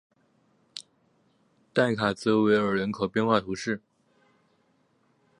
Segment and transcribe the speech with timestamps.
[1.75, 3.83] 代卡泽维尔人口变化图示